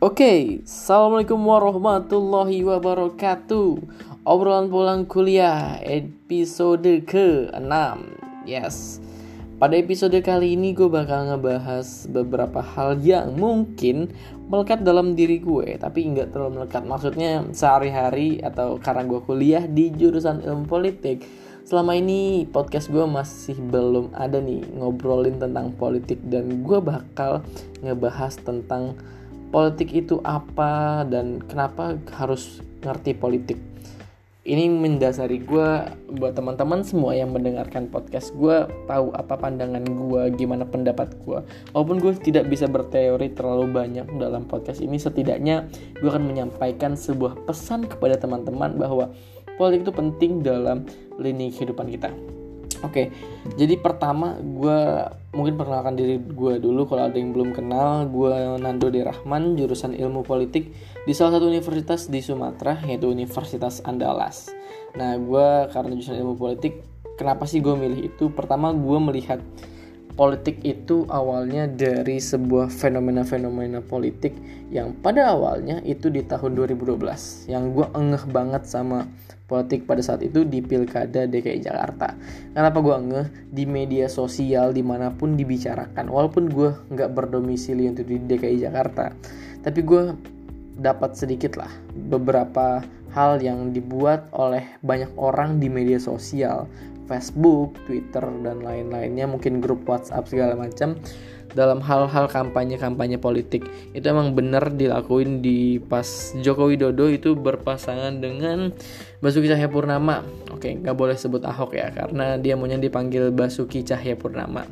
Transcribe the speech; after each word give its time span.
Oke, 0.00 0.64
Assalamualaikum 0.64 1.36
warahmatullahi 1.44 2.64
wabarakatuh. 2.64 3.84
Obrolan 4.24 4.72
pulang 4.72 5.04
kuliah 5.04 5.76
episode 5.84 7.04
ke-6 7.04 7.72
Yes. 8.48 8.96
Pada 9.60 9.76
episode 9.76 10.16
kali 10.24 10.56
ini 10.56 10.72
gue 10.72 10.88
bakal 10.88 11.28
ngebahas 11.28 12.08
beberapa 12.08 12.64
hal 12.64 12.96
yang 13.04 13.36
mungkin 13.36 14.08
melekat 14.48 14.80
dalam 14.80 15.12
diri 15.12 15.36
gue 15.36 15.76
Tapi 15.76 16.16
nggak 16.16 16.32
terlalu 16.32 16.64
melekat. 16.64 16.80
Maksudnya 16.88 17.44
sehari-hari 17.52 18.40
atau 18.40 18.80
karena 18.80 19.04
gue 19.04 19.20
kuliah 19.20 19.68
di 19.68 19.92
jurusan 19.92 20.40
ilmu 20.40 20.64
politik. 20.64 21.28
Selama 21.68 21.92
ini 21.92 22.48
podcast 22.48 22.88
gue 22.88 23.04
masih 23.04 23.60
belum 23.68 24.16
ada 24.16 24.40
nih 24.40 24.64
ngobrolin 24.80 25.36
tentang 25.36 25.76
politik 25.76 26.24
dan 26.24 26.64
gue 26.64 26.80
bakal 26.80 27.44
ngebahas 27.84 28.40
tentang 28.40 28.96
politik 29.50 29.90
itu 29.90 30.22
apa 30.22 31.02
dan 31.10 31.42
kenapa 31.44 31.98
harus 32.14 32.62
ngerti 32.86 33.18
politik? 33.18 33.58
Ini 34.40 34.72
mendasari 34.72 35.44
gue 35.44 35.68
buat 36.16 36.32
teman-teman 36.32 36.80
semua 36.80 37.12
yang 37.12 37.28
mendengarkan 37.28 37.92
podcast 37.92 38.32
gue 38.32 38.64
tahu 38.88 39.12
apa 39.12 39.36
pandangan 39.36 39.84
gue 39.84 40.22
gimana 40.32 40.64
pendapat 40.64 41.12
gue 41.22 41.44
walaupun 41.76 42.00
gue 42.00 42.16
tidak 42.24 42.48
bisa 42.48 42.64
berteori 42.64 43.36
terlalu 43.36 43.68
banyak 43.68 44.08
dalam 44.16 44.48
podcast 44.48 44.80
ini 44.80 44.96
setidaknya 44.96 45.68
gue 46.00 46.08
akan 46.08 46.24
menyampaikan 46.24 46.96
sebuah 46.96 47.36
pesan 47.44 47.84
kepada 47.84 48.16
teman-teman 48.16 48.80
bahwa 48.80 49.12
politik 49.60 49.84
itu 49.86 49.92
penting 49.92 50.32
dalam 50.40 50.88
lini 51.20 51.52
kehidupan 51.52 51.92
kita 51.92 52.08
Oke, 52.80 53.12
jadi 53.60 53.76
pertama 53.76 54.40
gue 54.40 54.80
mungkin 55.36 55.60
perkenalkan 55.60 56.00
diri 56.00 56.16
gue 56.16 56.56
dulu 56.56 56.88
kalau 56.88 57.06
ada 57.06 57.16
yang 57.20 57.36
belum 57.36 57.52
kenal 57.52 58.08
gue 58.08 58.56
Nando 58.56 58.88
De 58.88 59.04
Rahman 59.04 59.54
jurusan 59.54 59.92
ilmu 59.92 60.24
politik 60.24 60.72
di 61.04 61.12
salah 61.12 61.36
satu 61.36 61.46
universitas 61.46 62.08
di 62.08 62.24
Sumatera 62.24 62.80
yaitu 62.88 63.12
Universitas 63.12 63.84
Andalas. 63.84 64.48
Nah 64.96 65.14
gue 65.20 65.48
karena 65.70 65.92
jurusan 65.92 66.24
ilmu 66.24 66.34
politik 66.40 66.80
kenapa 67.20 67.44
sih 67.44 67.60
gue 67.60 67.76
milih 67.76 68.00
itu? 68.10 68.32
Pertama 68.32 68.72
gue 68.72 68.98
melihat 68.98 69.44
politik 70.20 70.60
itu 70.68 71.08
awalnya 71.08 71.64
dari 71.64 72.20
sebuah 72.20 72.68
fenomena-fenomena 72.68 73.80
politik 73.80 74.36
yang 74.68 74.92
pada 75.00 75.32
awalnya 75.32 75.80
itu 75.80 76.12
di 76.12 76.20
tahun 76.20 76.60
2012 76.60 77.48
yang 77.48 77.72
gue 77.72 77.88
engeh 77.96 78.28
banget 78.28 78.68
sama 78.68 79.08
politik 79.48 79.88
pada 79.88 80.04
saat 80.04 80.20
itu 80.20 80.44
di 80.44 80.60
pilkada 80.60 81.24
DKI 81.24 81.64
Jakarta. 81.64 82.12
Kenapa 82.52 82.84
gue 82.84 82.96
ngeh 83.00 83.28
di 83.48 83.64
media 83.64 84.12
sosial 84.12 84.76
di 84.76 84.84
mana 84.84 85.08
pun 85.08 85.40
dibicarakan, 85.40 86.12
walaupun 86.12 86.52
gue 86.52 86.68
nggak 86.92 87.16
berdomisili 87.16 87.88
untuk 87.88 88.04
di 88.04 88.20
DKI 88.20 88.60
Jakarta, 88.60 89.16
tapi 89.64 89.80
gue 89.80 90.12
dapat 90.76 91.16
sedikit 91.16 91.56
lah 91.56 91.72
beberapa 91.96 92.84
hal 93.10 93.42
yang 93.42 93.74
dibuat 93.74 94.30
oleh 94.36 94.62
banyak 94.86 95.10
orang 95.18 95.58
di 95.58 95.66
media 95.66 95.98
sosial, 95.98 96.70
Facebook, 97.10 97.74
Twitter 97.90 98.22
dan 98.22 98.62
lain-lainnya, 98.62 99.26
mungkin 99.26 99.58
grup 99.58 99.82
WhatsApp 99.90 100.30
segala 100.30 100.54
macam 100.54 100.94
dalam 101.50 101.82
hal-hal 101.82 102.30
kampanye-kampanye 102.30 103.18
politik 103.18 103.66
itu 103.90 104.06
emang 104.06 104.38
benar 104.38 104.70
dilakuin 104.70 105.42
di 105.42 105.82
pas 105.82 106.06
Joko 106.38 106.70
Widodo 106.70 107.10
itu 107.10 107.34
berpasangan 107.34 108.22
dengan 108.22 108.70
Basuki 109.18 109.50
Cahayapurnama. 109.50 110.22
Oke, 110.54 110.78
nggak 110.78 110.94
boleh 110.94 111.18
sebut 111.18 111.42
Ahok 111.42 111.74
ya 111.74 111.90
karena 111.90 112.38
dia 112.38 112.54
maunya 112.54 112.78
dipanggil 112.78 113.34
Basuki 113.34 113.82
Cahayapurnama. 113.82 114.62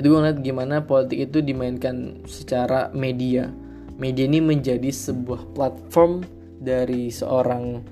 Itu 0.00 0.06
gue 0.08 0.18
ngeliat 0.18 0.40
gimana 0.40 0.80
politik 0.88 1.28
itu 1.28 1.44
dimainkan 1.44 2.24
secara 2.24 2.88
media. 2.96 3.52
Media 4.00 4.24
ini 4.24 4.40
menjadi 4.40 4.88
sebuah 4.88 5.52
platform 5.52 6.24
dari 6.56 7.12
seorang 7.12 7.84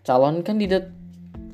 calon 0.00 0.40
kandidat 0.40 0.88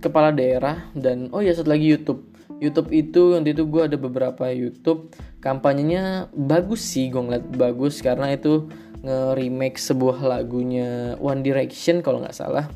kepala 0.07 0.31
daerah 0.31 0.89
dan 0.95 1.29
oh 1.35 1.43
ya 1.43 1.53
satu 1.53 1.75
lagi 1.75 1.87
YouTube. 1.91 2.23
YouTube 2.57 2.89
itu 2.95 3.37
nanti 3.37 3.53
itu 3.53 3.69
gue 3.69 3.83
ada 3.85 3.99
beberapa 4.01 4.49
YouTube. 4.49 5.13
Kampanyenya 5.43 6.33
bagus 6.33 6.81
sih 6.83 7.13
gue 7.13 7.21
ngeliat 7.21 7.47
bagus 7.55 8.01
karena 8.01 8.33
itu 8.33 8.71
nge-remake 9.05 9.77
sebuah 9.77 10.19
lagunya 10.25 11.15
One 11.21 11.45
Direction 11.45 12.01
kalau 12.01 12.25
nggak 12.25 12.37
salah. 12.37 12.67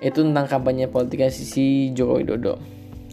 Itu 0.00 0.24
tentang 0.24 0.48
kampanye 0.48 0.88
politiknya 0.88 1.30
sisi 1.30 1.92
Joko 1.92 2.18
Widodo. 2.18 2.54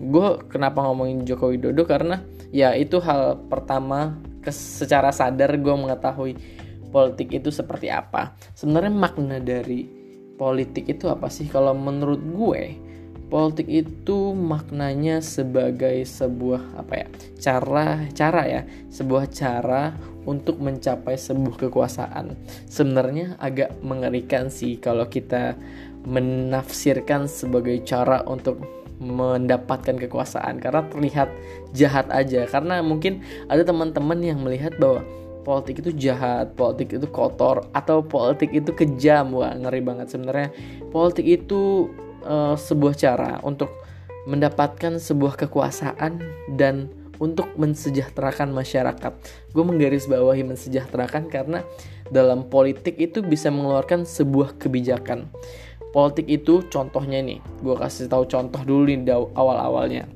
Gue 0.02 0.42
kenapa 0.50 0.82
ngomongin 0.82 1.28
Joko 1.28 1.52
Widodo? 1.54 1.84
Karena 1.86 2.24
ya 2.50 2.74
itu 2.74 2.98
hal 3.04 3.38
pertama 3.52 4.18
secara 4.50 5.14
sadar 5.14 5.54
gue 5.60 5.76
mengetahui 5.76 6.34
politik 6.90 7.32
itu 7.32 7.54
seperti 7.54 7.94
apa. 7.94 8.34
Sebenarnya 8.58 8.92
makna 8.92 9.38
dari 9.38 9.86
politik 10.36 10.90
itu 10.90 11.06
apa 11.08 11.30
sih? 11.30 11.46
Kalau 11.46 11.78
menurut 11.78 12.20
gue 12.20 12.91
politik 13.32 13.72
itu 13.72 14.36
maknanya 14.36 15.24
sebagai 15.24 16.04
sebuah 16.04 16.76
apa 16.76 16.94
ya 16.94 17.08
cara 17.40 17.88
cara 18.12 18.42
ya 18.44 18.62
sebuah 18.92 19.32
cara 19.32 19.96
untuk 20.28 20.60
mencapai 20.60 21.16
sebuah 21.16 21.56
kekuasaan 21.56 22.36
sebenarnya 22.68 23.40
agak 23.40 23.80
mengerikan 23.80 24.52
sih 24.52 24.76
kalau 24.84 25.08
kita 25.08 25.56
menafsirkan 26.04 27.32
sebagai 27.32 27.80
cara 27.88 28.28
untuk 28.28 28.60
mendapatkan 29.02 29.98
kekuasaan 29.98 30.62
karena 30.62 30.86
terlihat 30.92 31.32
jahat 31.74 32.12
aja 32.14 32.46
karena 32.46 32.84
mungkin 32.84 33.24
ada 33.50 33.66
teman-teman 33.66 34.20
yang 34.22 34.44
melihat 34.44 34.78
bahwa 34.78 35.02
politik 35.42 35.82
itu 35.82 35.92
jahat, 35.98 36.54
politik 36.54 37.02
itu 37.02 37.10
kotor, 37.10 37.66
atau 37.74 38.06
politik 38.06 38.54
itu 38.54 38.70
kejam. 38.78 39.34
Wah, 39.34 39.58
ngeri 39.58 39.82
banget 39.82 40.14
sebenarnya. 40.14 40.54
Politik 40.94 41.26
itu 41.26 41.90
uh, 42.26 42.56
sebuah 42.58 42.94
cara 42.98 43.42
untuk 43.42 43.70
mendapatkan 44.30 45.02
sebuah 45.02 45.34
kekuasaan 45.46 46.22
dan 46.54 46.94
untuk 47.22 47.54
mensejahterakan 47.58 48.50
masyarakat. 48.50 49.14
Gue 49.54 49.64
menggarisbawahi 49.66 50.42
mensejahterakan 50.42 51.30
karena 51.30 51.62
dalam 52.10 52.50
politik 52.50 52.98
itu 52.98 53.22
bisa 53.22 53.54
mengeluarkan 53.54 54.10
sebuah 54.10 54.58
kebijakan. 54.58 55.30
Politik 55.94 56.26
itu 56.32 56.66
contohnya 56.72 57.22
nih, 57.22 57.38
gue 57.62 57.76
kasih 57.78 58.10
tahu 58.10 58.26
contoh 58.26 58.62
dulu 58.66 58.90
nih 58.90 59.06
awal-awalnya. 59.38 60.10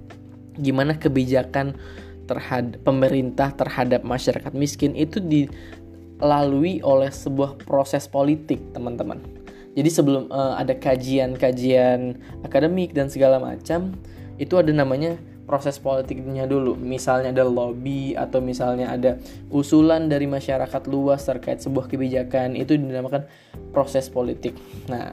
Gimana 0.57 0.97
kebijakan 0.97 1.77
terhadap 2.25 2.81
pemerintah 2.81 3.53
terhadap 3.53 4.01
masyarakat 4.01 4.49
miskin 4.57 4.97
itu 4.97 5.21
dilalui 5.21 6.81
oleh 6.81 7.13
sebuah 7.13 7.61
proses 7.69 8.09
politik, 8.09 8.73
teman-teman 8.73 9.44
jadi 9.75 9.89
sebelum 9.91 10.31
uh, 10.31 10.55
ada 10.55 10.71
kajian-kajian 10.79 12.15
akademik 12.47 12.95
dan 12.95 13.11
segala 13.11 13.43
macam, 13.43 13.91
itu 14.39 14.55
ada 14.55 14.71
namanya 14.71 15.19
proses 15.43 15.77
politiknya 15.77 16.47
dulu. 16.47 16.79
Misalnya 16.79 17.35
ada 17.35 17.43
lobby 17.43 18.15
atau 18.15 18.39
misalnya 18.39 18.95
ada 18.95 19.19
usulan 19.51 20.07
dari 20.07 20.31
masyarakat 20.31 20.83
luas 20.87 21.27
terkait 21.27 21.59
sebuah 21.59 21.91
kebijakan, 21.91 22.55
itu 22.55 22.79
dinamakan 22.79 23.27
proses 23.75 24.07
politik. 24.07 24.55
Nah, 24.87 25.11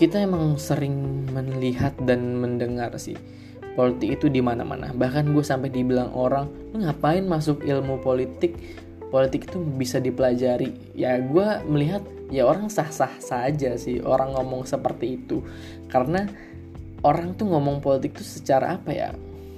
kita 0.00 0.24
emang 0.24 0.56
sering 0.56 1.28
melihat 1.28 1.92
dan 2.00 2.40
mendengar 2.40 2.96
sih 2.96 3.20
politik 3.76 4.18
itu 4.18 4.26
di 4.32 4.42
mana-mana. 4.42 4.90
Bahkan 4.90 5.30
gue 5.30 5.44
sampai 5.44 5.70
dibilang 5.70 6.10
orang, 6.16 6.50
ngapain 6.74 7.22
masuk 7.28 7.62
ilmu 7.62 8.02
politik? 8.02 8.56
Politik 9.10 9.50
itu 9.50 9.58
bisa 9.58 9.98
dipelajari. 9.98 10.94
Ya 10.94 11.18
gue 11.18 11.46
melihat 11.66 12.06
ya 12.30 12.46
orang 12.46 12.70
sah-sah 12.70 13.18
saja 13.18 13.74
sih 13.74 13.98
orang 13.98 14.38
ngomong 14.38 14.62
seperti 14.62 15.18
itu. 15.18 15.42
Karena 15.90 16.30
orang 17.02 17.34
tuh 17.34 17.50
ngomong 17.50 17.82
politik 17.82 18.14
tuh 18.14 18.24
secara 18.24 18.78
apa 18.78 18.90
ya? 18.94 19.10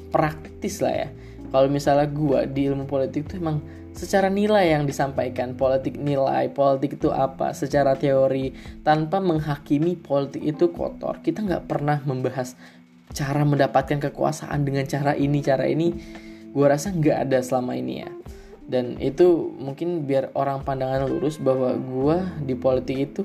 Praktis 0.08 0.80
lah 0.80 1.06
ya. 1.06 1.08
Kalau 1.52 1.68
misalnya 1.68 2.08
gue 2.08 2.48
di 2.48 2.72
ilmu 2.72 2.88
politik 2.88 3.28
tuh 3.28 3.36
emang 3.44 3.60
secara 3.92 4.32
nilai 4.32 4.72
yang 4.72 4.88
disampaikan 4.88 5.52
politik 5.52 6.00
nilai 6.00 6.48
politik 6.48 6.96
itu 6.96 7.12
apa? 7.12 7.52
Secara 7.52 7.92
teori 7.92 8.56
tanpa 8.80 9.20
menghakimi 9.20 10.00
politik 10.00 10.40
itu 10.40 10.72
kotor. 10.72 11.20
Kita 11.20 11.44
nggak 11.44 11.68
pernah 11.68 12.00
membahas 12.08 12.56
cara 13.12 13.44
mendapatkan 13.44 14.00
kekuasaan 14.00 14.64
dengan 14.64 14.88
cara 14.88 15.12
ini 15.12 15.44
cara 15.44 15.68
ini. 15.68 15.92
Gue 16.56 16.64
rasa 16.64 16.88
nggak 16.88 17.28
ada 17.28 17.44
selama 17.44 17.76
ini 17.76 18.00
ya 18.00 18.12
dan 18.70 18.96
itu 19.02 19.50
mungkin 19.58 20.06
biar 20.06 20.30
orang 20.38 20.62
pandangan 20.62 21.10
lurus 21.10 21.36
bahwa 21.42 21.74
gue 21.74 22.16
di 22.46 22.54
politik 22.54 22.98
itu 23.12 23.22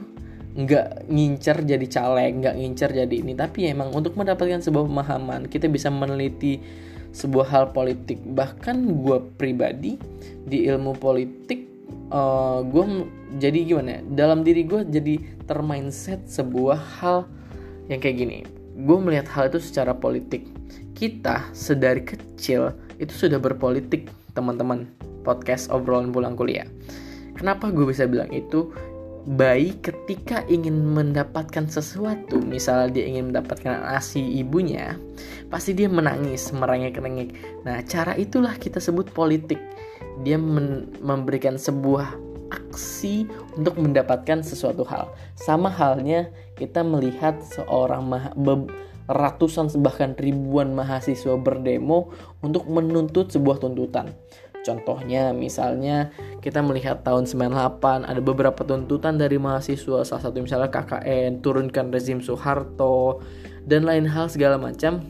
nggak 0.58 1.06
ngincer 1.06 1.62
jadi 1.62 1.86
caleg 1.86 2.42
nggak 2.42 2.56
ngincer 2.58 2.90
jadi 2.90 3.16
ini. 3.16 3.38
Tapi 3.38 3.70
emang 3.70 3.94
untuk 3.94 4.18
mendapatkan 4.18 4.60
sebuah 4.66 4.90
pemahaman 4.90 5.46
kita 5.46 5.70
bisa 5.70 5.94
meneliti 5.94 6.58
sebuah 7.14 7.48
hal 7.54 7.66
politik. 7.72 8.18
Bahkan 8.26 8.78
gue 9.06 9.18
pribadi 9.38 10.02
di 10.48 10.66
ilmu 10.66 10.98
politik 10.98 11.70
uh, 12.10 12.18
eh, 12.18 12.60
gue 12.66 12.84
jadi 13.38 13.58
gimana 13.70 13.90
ya? 13.90 14.02
Dalam 14.26 14.42
diri 14.42 14.66
gue 14.66 14.82
jadi 14.90 15.22
termindset 15.46 16.26
sebuah 16.26 16.80
hal 17.00 17.30
yang 17.88 18.02
kayak 18.02 18.18
gini. 18.18 18.38
Gue 18.78 18.98
melihat 18.98 19.30
hal 19.38 19.54
itu 19.54 19.62
secara 19.62 19.94
politik. 19.94 20.50
Kita 20.98 21.54
sedari 21.54 22.02
kecil 22.02 22.74
itu 22.98 23.14
sudah 23.14 23.38
berpolitik 23.38 24.10
teman-teman 24.34 24.90
podcast 25.28 25.68
obrolan 25.68 26.16
pulang 26.16 26.40
kuliah. 26.40 26.64
kenapa 27.36 27.68
gue 27.76 27.92
bisa 27.92 28.08
bilang 28.08 28.32
itu? 28.32 28.72
Bayi 29.28 29.76
ketika 29.84 30.48
ingin 30.48 30.88
mendapatkan 30.96 31.68
sesuatu 31.68 32.40
misalnya 32.40 32.96
dia 32.96 33.06
ingin 33.12 33.36
mendapatkan 33.36 33.84
asi 33.92 34.24
ibunya 34.40 34.96
pasti 35.52 35.76
dia 35.76 35.92
menangis 35.92 36.56
merengek-rengek. 36.56 37.36
Nah 37.68 37.84
cara 37.84 38.16
itulah 38.16 38.56
kita 38.56 38.80
sebut 38.80 39.12
politik. 39.12 39.60
Dia 40.24 40.40
memberikan 40.40 41.60
sebuah 41.60 42.16
aksi 42.56 43.28
untuk 43.60 43.76
mendapatkan 43.76 44.48
sesuatu 44.48 44.88
hal. 44.88 45.12
Sama 45.36 45.68
halnya 45.68 46.32
kita 46.56 46.80
melihat 46.88 47.36
seorang 47.44 48.08
ratusan 49.08 49.72
bahkan 49.80 50.16
ribuan 50.20 50.76
mahasiswa 50.76 51.40
berdemo 51.40 52.12
untuk 52.44 52.68
menuntut 52.68 53.32
sebuah 53.32 53.64
tuntutan 53.64 54.12
Contohnya 54.66 55.32
misalnya 55.32 56.12
kita 56.44 56.60
melihat 56.60 57.04
tahun 57.04 57.28
98 57.28 58.08
ada 58.08 58.22
beberapa 58.24 58.62
tuntutan 58.64 59.16
dari 59.16 59.40
mahasiswa 59.40 60.04
salah 60.04 60.24
satu 60.24 60.44
misalnya 60.44 60.72
KKN, 60.72 61.40
turunkan 61.40 61.92
rezim 61.92 62.20
Soeharto 62.20 63.24
dan 63.68 63.88
lain 63.88 64.08
hal 64.08 64.28
segala 64.28 64.60
macam 64.60 65.04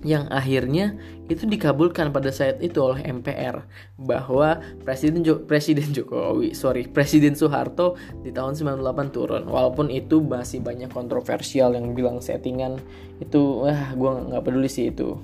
yang 0.00 0.24
akhirnya 0.32 0.96
itu 1.28 1.44
dikabulkan 1.44 2.08
pada 2.08 2.32
saat 2.32 2.58
itu 2.64 2.80
oleh 2.80 3.04
MPR 3.04 3.68
bahwa 4.00 4.58
Presiden 4.82 5.20
jo 5.20 5.44
Presiden 5.44 5.92
Jokowi, 5.92 6.56
sorry 6.56 6.88
Presiden 6.88 7.36
Soeharto 7.36 8.00
di 8.24 8.32
tahun 8.32 8.56
98 8.56 9.14
turun. 9.14 9.44
Walaupun 9.44 9.92
itu 9.92 10.24
masih 10.24 10.64
banyak 10.64 10.88
kontroversial 10.90 11.76
yang 11.76 11.92
bilang 11.92 12.18
settingan 12.24 12.80
itu 13.20 13.68
wah 13.68 13.92
gue 13.92 14.10
nggak 14.32 14.42
peduli 14.42 14.72
sih 14.72 14.88
itu. 14.88 15.20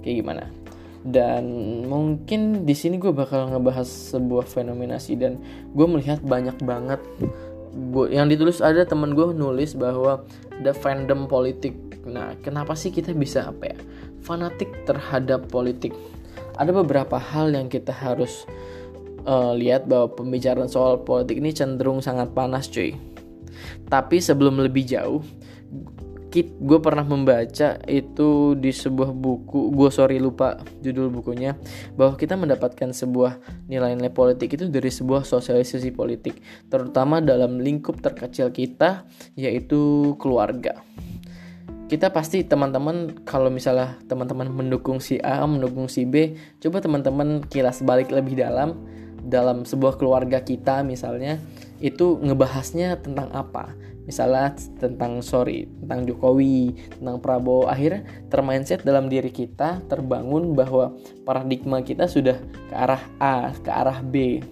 Kayak 0.00 0.16
gimana 0.22 0.63
dan 1.04 1.44
mungkin 1.84 2.64
di 2.64 2.72
sini 2.72 2.96
gue 2.96 3.12
bakal 3.12 3.52
ngebahas 3.52 3.84
sebuah 3.84 4.48
fenomena 4.48 4.96
sih 4.96 5.20
dan 5.20 5.36
gue 5.76 5.84
melihat 5.84 6.24
banyak 6.24 6.56
banget. 6.64 6.96
Gue 7.92 8.08
yang 8.16 8.32
ditulis 8.32 8.64
ada 8.64 8.88
temen 8.88 9.12
gue 9.12 9.36
nulis 9.36 9.76
bahwa 9.76 10.24
the 10.64 10.72
fandom 10.72 11.28
politik. 11.28 11.76
Nah 12.08 12.32
kenapa 12.40 12.72
sih 12.72 12.88
kita 12.88 13.12
bisa 13.12 13.52
apa 13.52 13.76
ya? 13.76 13.78
Fanatik 14.24 14.72
terhadap 14.88 15.52
politik. 15.52 15.92
Ada 16.56 16.72
beberapa 16.72 17.20
hal 17.20 17.52
yang 17.52 17.68
kita 17.68 17.92
harus 17.92 18.48
uh, 19.28 19.52
lihat 19.52 19.84
bahwa 19.84 20.08
pembicaraan 20.16 20.72
soal 20.72 21.04
politik 21.04 21.36
ini 21.36 21.52
cenderung 21.52 22.00
sangat 22.00 22.32
panas 22.32 22.72
cuy. 22.72 22.96
Tapi 23.92 24.24
sebelum 24.24 24.56
lebih 24.56 24.88
jauh 24.88 25.20
gue 26.42 26.78
pernah 26.82 27.06
membaca 27.06 27.78
itu 27.86 28.58
di 28.58 28.74
sebuah 28.74 29.14
buku 29.14 29.70
gue 29.70 29.90
sorry 29.94 30.18
lupa 30.18 30.58
judul 30.82 31.14
bukunya 31.14 31.54
bahwa 31.94 32.18
kita 32.18 32.34
mendapatkan 32.34 32.90
sebuah 32.90 33.38
nilai-nilai 33.70 34.10
politik 34.10 34.58
itu 34.58 34.66
dari 34.66 34.90
sebuah 34.90 35.22
sosialisasi 35.22 35.94
politik 35.94 36.42
terutama 36.66 37.22
dalam 37.22 37.62
lingkup 37.62 38.02
terkecil 38.02 38.50
kita 38.50 39.06
yaitu 39.38 40.14
keluarga. 40.18 40.82
Kita 41.84 42.10
pasti 42.10 42.42
teman-teman 42.42 43.22
kalau 43.28 43.52
misalnya 43.52 44.00
teman-teman 44.08 44.48
mendukung 44.50 44.98
si 44.98 45.20
A 45.20 45.44
mendukung 45.44 45.86
si 45.86 46.08
B 46.08 46.34
coba 46.58 46.80
teman-teman 46.80 47.44
kilas 47.46 47.84
balik 47.84 48.10
lebih 48.10 48.40
dalam 48.40 48.82
dalam 49.22 49.62
sebuah 49.62 50.00
keluarga 50.00 50.42
kita 50.42 50.82
misalnya 50.82 51.38
itu 51.78 52.18
ngebahasnya 52.20 53.04
tentang 53.04 53.28
apa 53.36 53.76
misalnya 54.04 54.52
tentang 54.78 55.24
sorry 55.24 55.68
tentang 55.84 56.08
Jokowi 56.08 56.76
tentang 57.00 57.18
Prabowo. 57.20 57.68
Akhirnya 57.68 58.04
termindset 58.28 58.84
dalam 58.84 59.08
diri 59.08 59.32
kita 59.32 59.84
terbangun 59.88 60.52
bahwa 60.52 60.92
paradigma 61.24 61.80
kita 61.80 62.08
sudah 62.08 62.36
ke 62.68 62.74
arah 62.74 63.02
A 63.20 63.52
ke 63.56 63.70
arah 63.72 64.00
B. 64.04 64.44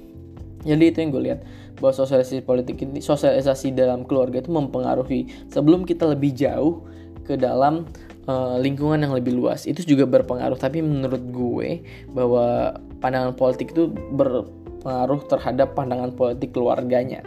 Jadi 0.62 0.84
itu 0.94 0.98
yang 1.02 1.10
gue 1.10 1.22
lihat 1.32 1.40
bahwa 1.82 1.92
sosialisasi 1.92 2.46
politik 2.46 2.78
ini 2.86 3.02
sosialisasi 3.02 3.74
dalam 3.74 4.06
keluarga 4.06 4.38
itu 4.38 4.54
mempengaruhi 4.54 5.50
sebelum 5.50 5.82
kita 5.82 6.06
lebih 6.06 6.30
jauh 6.30 6.86
ke 7.26 7.34
dalam 7.34 7.90
uh, 8.30 8.56
lingkungan 8.62 9.02
yang 9.02 9.14
lebih 9.14 9.34
luas. 9.34 9.66
Itu 9.66 9.82
juga 9.82 10.06
berpengaruh. 10.06 10.58
Tapi 10.58 10.78
menurut 10.78 11.22
gue 11.34 11.82
bahwa 12.14 12.78
pandangan 13.02 13.34
politik 13.34 13.74
itu 13.74 13.90
berpengaruh 13.90 15.26
terhadap 15.26 15.74
pandangan 15.74 16.14
politik 16.14 16.54
keluarganya 16.54 17.26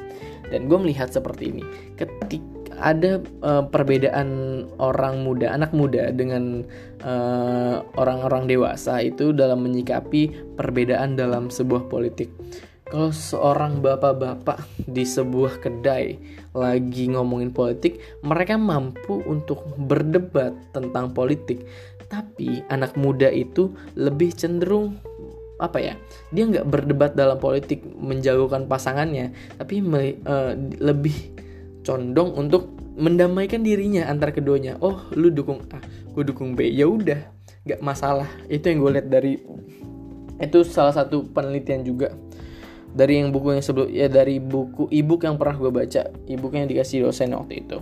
dan 0.49 0.67
gue 0.69 0.77
melihat 0.77 1.09
seperti 1.11 1.53
ini 1.55 1.63
ketika 1.95 2.43
ada 2.75 3.23
uh, 3.39 3.63
perbedaan 3.71 4.27
orang 4.83 5.23
muda 5.23 5.55
anak 5.55 5.71
muda 5.71 6.11
dengan 6.11 6.67
eh, 6.99 7.75
orang-orang 7.95 8.43
uh, 8.43 8.49
dewasa 8.51 8.99
itu 8.99 9.31
dalam 9.31 9.63
menyikapi 9.63 10.51
perbedaan 10.59 11.15
dalam 11.15 11.47
sebuah 11.47 11.87
politik 11.87 12.27
kalau 12.85 13.09
seorang 13.09 13.81
bapak-bapak 13.81 14.61
di 14.85 15.09
sebuah 15.09 15.57
kedai 15.57 16.21
lagi 16.53 17.09
ngomongin 17.09 17.49
politik, 17.49 17.97
mereka 18.21 18.61
mampu 18.61 19.25
untuk 19.25 19.65
berdebat 19.81 20.53
tentang 20.69 21.09
politik. 21.09 21.65
Tapi 22.05 22.61
anak 22.69 22.93
muda 22.93 23.33
itu 23.33 23.73
lebih 23.97 24.37
cenderung 24.37 25.01
apa 25.55 25.79
ya 25.79 25.93
dia 26.35 26.43
nggak 26.51 26.67
berdebat 26.67 27.15
dalam 27.15 27.39
politik 27.39 27.79
menjagokan 27.95 28.67
pasangannya 28.67 29.31
tapi 29.55 29.79
me, 29.79 30.19
uh, 30.27 30.51
lebih 30.83 31.35
condong 31.85 32.33
untuk 32.35 32.75
mendamaikan 32.95 33.61
dirinya 33.61 34.07
antar 34.07 34.31
keduanya. 34.31 34.79
Oh 34.79 35.05
lu 35.13 35.29
dukung 35.29 35.61
A 35.75 35.79
gue 36.15 36.23
dukung 36.23 36.55
B. 36.55 36.71
Ya 36.71 36.87
udah 36.87 37.21
nggak 37.67 37.79
masalah. 37.83 38.27
Itu 38.47 38.71
yang 38.71 38.79
gue 38.81 38.91
lihat 38.99 39.07
dari 39.11 39.37
itu 40.41 40.59
salah 40.67 40.95
satu 40.95 41.27
penelitian 41.29 41.83
juga. 41.83 42.15
Dari 42.95 43.19
yang 43.19 43.35
buku 43.35 43.59
yang 43.59 43.63
sebelum 43.63 43.91
ya 43.91 44.07
dari 44.07 44.39
buku 44.39 44.87
ebook 44.87 45.27
yang 45.27 45.35
pernah 45.35 45.59
gue 45.59 45.71
baca. 45.71 46.01
Ebook 46.31 46.55
yang 46.55 46.71
dikasih 46.71 47.03
dosen 47.03 47.35
waktu 47.35 47.67
itu. 47.67 47.77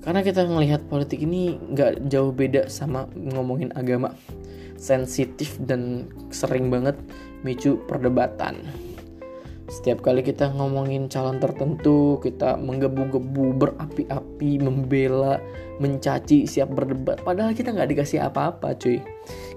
Karena 0.00 0.24
kita 0.24 0.48
melihat 0.48 0.80
politik 0.88 1.20
ini 1.20 1.60
nggak 1.60 2.08
jauh 2.08 2.32
beda 2.32 2.72
sama 2.72 3.04
ngomongin 3.12 3.68
agama 3.76 4.16
sensitif 4.80 5.60
dan 5.60 6.08
sering 6.32 6.72
banget 6.72 6.96
micu 7.44 7.76
perdebatan. 7.84 8.64
Setiap 9.70 10.02
kali 10.02 10.26
kita 10.26 10.50
ngomongin 10.50 11.06
calon 11.06 11.38
tertentu, 11.38 12.18
kita 12.18 12.58
menggebu-gebu, 12.58 13.54
berapi-api, 13.54 14.58
membela, 14.58 15.38
mencaci, 15.78 16.42
siap 16.42 16.74
berdebat. 16.74 17.22
Padahal 17.22 17.54
kita 17.54 17.70
nggak 17.70 17.94
dikasih 17.94 18.18
apa-apa, 18.18 18.74
cuy. 18.74 18.98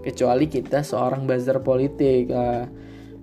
Kecuali 0.05 0.45
kita 0.45 0.85
seorang 0.85 1.25
buzzer 1.25 1.57
politik, 1.65 2.29
uh, 2.29 2.69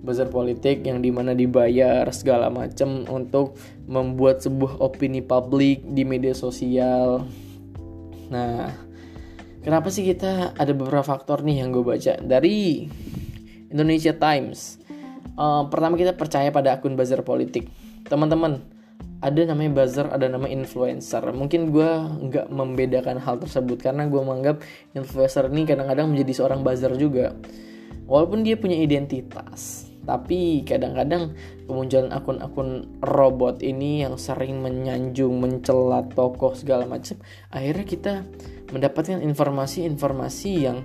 buzzer 0.03 0.27
politik 0.27 0.83
yang 0.83 0.99
di 0.99 1.15
mana 1.15 1.31
dibayar 1.31 2.03
segala 2.11 2.51
macam 2.51 3.07
untuk 3.07 3.55
membuat 3.87 4.43
sebuah 4.43 4.83
opini 4.83 5.23
publik 5.23 5.87
di 5.95 6.03
media 6.03 6.35
sosial. 6.35 7.23
Nah, 8.27 8.67
Kenapa 9.61 9.93
sih 9.93 10.01
kita 10.01 10.57
ada 10.57 10.73
beberapa 10.73 11.05
faktor 11.05 11.45
nih 11.45 11.61
yang 11.61 11.69
gue 11.69 11.85
baca 11.85 12.17
dari 12.17 12.89
Indonesia 13.69 14.09
Times. 14.17 14.81
Uh, 15.37 15.69
pertama 15.69 16.01
kita 16.01 16.17
percaya 16.17 16.49
pada 16.49 16.81
akun 16.81 16.97
buzzer 16.97 17.21
politik. 17.21 17.69
Teman-teman, 18.09 18.57
ada 19.21 19.41
namanya 19.45 19.85
buzzer, 19.85 20.09
ada 20.09 20.25
nama 20.25 20.49
influencer. 20.49 21.21
Mungkin 21.29 21.69
gue 21.69 21.89
nggak 22.25 22.49
membedakan 22.49 23.21
hal 23.21 23.37
tersebut 23.37 23.85
karena 23.85 24.09
gue 24.09 24.17
menganggap 24.17 24.65
influencer 24.97 25.45
ini 25.53 25.69
kadang-kadang 25.69 26.09
menjadi 26.09 26.41
seorang 26.41 26.65
buzzer 26.65 26.97
juga. 26.97 27.37
Walaupun 28.09 28.41
dia 28.41 28.57
punya 28.57 28.81
identitas, 28.81 29.90
tapi 30.11 30.67
kadang-kadang 30.67 31.31
kemunculan 31.71 32.11
akun-akun 32.11 32.83
robot 32.99 33.63
ini 33.63 34.03
yang 34.03 34.19
sering 34.19 34.59
menyanjung, 34.59 35.39
mencela 35.39 36.03
tokoh 36.11 36.51
segala 36.51 36.83
macam, 36.83 37.15
akhirnya 37.47 37.85
kita 37.87 38.13
mendapatkan 38.75 39.23
informasi-informasi 39.23 40.51
yang 40.59 40.83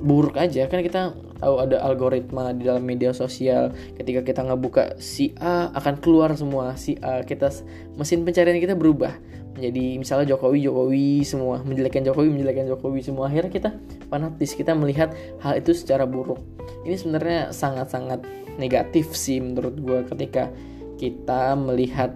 buruk 0.00 0.40
aja. 0.40 0.64
Kan 0.72 0.80
kita 0.80 1.12
tahu 1.36 1.54
ada 1.60 1.84
algoritma 1.84 2.56
di 2.56 2.64
dalam 2.64 2.84
media 2.84 3.12
sosial 3.12 3.76
ketika 4.00 4.24
kita 4.24 4.40
ngebuka 4.44 4.96
si 5.00 5.36
A 5.36 5.68
akan 5.76 6.00
keluar 6.00 6.32
semua. 6.32 6.76
Si 6.80 6.96
A 7.04 7.20
kita 7.24 7.52
mesin 7.96 8.24
pencarian 8.24 8.56
kita 8.56 8.72
berubah 8.72 9.12
menjadi 9.56 9.98
misalnya 9.98 10.36
Jokowi 10.36 10.58
Jokowi 10.68 11.08
semua 11.24 11.64
menjelekkan 11.64 12.04
Jokowi 12.04 12.28
menjelekkan 12.30 12.68
Jokowi 12.68 13.00
semua. 13.00 13.32
Akhirnya 13.32 13.50
kita 13.50 13.70
fanatis 14.12 14.52
kita 14.52 14.76
melihat 14.76 15.16
hal 15.40 15.58
itu 15.58 15.72
secara 15.72 16.04
buruk. 16.04 16.38
Ini 16.84 16.94
sebenarnya 16.94 17.40
sangat-sangat 17.50 18.22
negatif 18.60 19.16
sih 19.16 19.40
menurut 19.40 19.76
gue 19.80 20.00
ketika 20.14 20.52
kita 21.00 21.56
melihat 21.56 22.14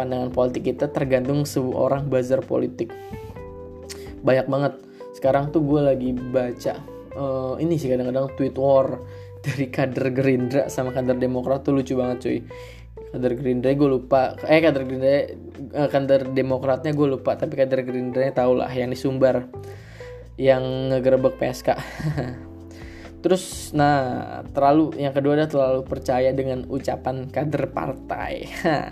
pandangan 0.00 0.32
politik 0.32 0.72
kita 0.72 0.88
tergantung 0.88 1.44
seorang 1.44 2.08
buzzer 2.08 2.40
politik. 2.40 2.90
Banyak 4.24 4.48
banget. 4.48 4.74
Sekarang 5.12 5.52
tuh 5.52 5.60
gue 5.62 5.80
lagi 5.84 6.10
baca 6.16 6.92
uh, 7.16 7.54
ini 7.60 7.76
sih 7.76 7.88
kadang-kadang 7.88 8.32
tweet 8.36 8.56
war 8.56 9.00
dari 9.44 9.66
kader 9.68 10.06
Gerindra 10.14 10.62
sama 10.70 10.94
kader 10.94 11.18
Demokrat 11.18 11.66
tuh 11.66 11.74
lucu 11.76 11.98
banget 11.98 12.18
cuy 12.22 12.38
kader 13.12 13.32
Gerindra 13.36 13.70
gue 13.76 13.88
lupa. 13.88 14.34
Eh 14.48 14.64
kader 14.64 14.82
Gerindra 14.88 15.16
uh, 15.76 15.88
kader 15.92 16.32
Demokratnya 16.32 16.96
gue 16.96 17.08
lupa 17.08 17.36
tapi 17.36 17.54
kader 17.54 17.84
Gerindranya 17.84 18.32
tau 18.32 18.56
lah 18.56 18.72
yang 18.72 18.90
di 18.90 18.98
Sumbar. 18.98 19.46
Yang 20.40 20.64
ngegerebek 20.88 21.36
PSK 21.36 21.68
Terus 23.22 23.70
nah 23.76 24.40
terlalu 24.50 24.96
yang 24.96 25.12
kedua 25.12 25.36
adalah 25.36 25.52
terlalu 25.52 25.82
percaya 25.86 26.32
dengan 26.32 26.66
ucapan 26.66 27.28
kader 27.28 27.70
partai. 27.70 28.48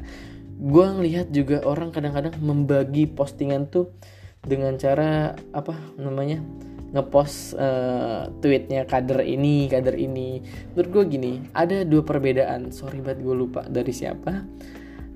gue 0.60 0.86
ngelihat 0.86 1.32
juga 1.32 1.64
orang 1.64 1.88
kadang-kadang 1.88 2.36
membagi 2.38 3.08
postingan 3.08 3.72
tuh 3.72 3.96
dengan 4.44 4.76
cara 4.76 5.32
apa 5.56 5.72
namanya 5.96 6.44
ngepost 6.90 7.54
uh, 7.54 8.30
tweetnya 8.42 8.82
kader 8.86 9.22
ini 9.22 9.70
kader 9.70 9.94
ini 9.94 10.42
menurut 10.74 10.90
gue 10.90 11.04
gini 11.18 11.32
ada 11.54 11.86
dua 11.86 12.02
perbedaan 12.02 12.74
sorry 12.74 12.98
banget 12.98 13.22
gue 13.22 13.36
lupa 13.36 13.62
dari 13.66 13.94
siapa 13.94 14.42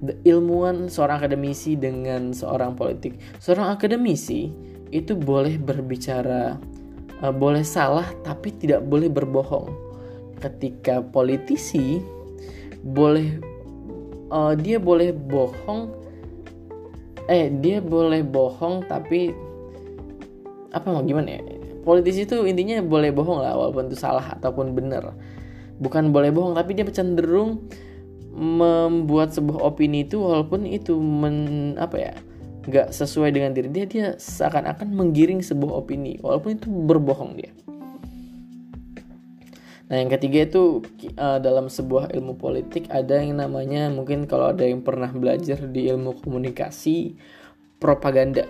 The 0.05 0.21
ilmuwan 0.27 0.93
seorang 0.93 1.23
akademisi 1.25 1.81
dengan 1.81 2.35
seorang 2.37 2.77
politik 2.77 3.19
seorang 3.41 3.73
akademisi 3.75 4.53
itu 4.95 5.19
boleh 5.19 5.59
berbicara 5.59 6.61
uh, 7.25 7.35
boleh 7.35 7.63
salah 7.67 8.07
tapi 8.23 8.53
tidak 8.55 8.83
boleh 8.87 9.09
berbohong. 9.09 9.71
Ketika 10.39 11.01
politisi 11.01 12.03
boleh 12.85 13.41
uh, 14.29 14.53
dia 14.59 14.77
boleh 14.77 15.15
bohong 15.15 15.89
eh 17.31 17.49
dia 17.49 17.81
boleh 17.81 18.21
bohong 18.21 18.85
tapi 18.85 19.33
apa 20.75 20.87
mau 20.91 21.01
gimana 21.01 21.39
ya? 21.39 21.43
Politisi 21.85 22.25
itu 22.25 22.41
intinya 22.49 22.81
boleh 22.81 23.13
bohong 23.13 23.45
lah 23.45 23.53
walaupun 23.53 23.93
itu 23.93 24.01
salah 24.01 24.25
ataupun 24.35 24.73
benar. 24.73 25.13
Bukan 25.77 26.11
boleh 26.11 26.33
bohong 26.33 26.57
tapi 26.57 26.73
dia 26.73 26.89
cenderung 26.89 27.69
membuat 28.35 29.31
sebuah 29.31 29.63
opini 29.63 30.03
itu 30.03 30.19
walaupun 30.19 30.67
itu 30.67 30.99
men 30.99 31.79
apa 31.79 31.97
ya 31.97 32.15
nggak 32.67 32.91
sesuai 32.91 33.31
dengan 33.31 33.55
diri 33.55 33.71
dia 33.71 33.87
dia 33.87 34.07
seakan-akan 34.19 34.91
menggiring 34.91 35.39
sebuah 35.39 35.85
opini 35.85 36.19
walaupun 36.19 36.59
itu 36.59 36.67
berbohong 36.67 37.39
dia 37.39 37.53
nah 39.87 40.01
yang 40.01 40.11
ketiga 40.11 40.49
itu 40.49 40.81
uh, 41.21 41.39
dalam 41.39 41.71
sebuah 41.71 42.11
ilmu 42.17 42.41
politik 42.41 42.89
ada 42.89 43.21
yang 43.21 43.39
namanya 43.39 43.93
mungkin 43.93 44.25
kalau 44.25 44.51
ada 44.51 44.65
yang 44.67 44.81
pernah 44.81 45.13
belajar 45.13 45.61
di 45.71 45.87
ilmu 45.93 46.19
komunikasi 46.25 47.15
propaganda 47.79 48.49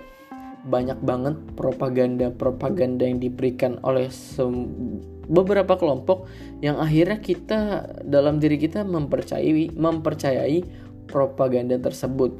banyak 0.65 0.97
banget 1.05 1.37
propaganda-propaganda 1.61 3.05
yang 3.05 3.21
diberikan 3.21 3.77
oleh 3.85 4.09
beberapa 5.29 5.77
kelompok 5.77 6.29
yang 6.65 6.81
akhirnya 6.81 7.21
kita 7.21 7.61
dalam 8.05 8.41
diri 8.41 8.57
kita 8.57 8.85
mempercayai 8.85 9.77
mempercayai 9.77 10.65
propaganda 11.09 11.77
tersebut 11.77 12.33